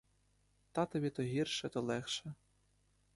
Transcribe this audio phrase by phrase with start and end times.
[0.71, 2.33] Татові то гірше, то легше.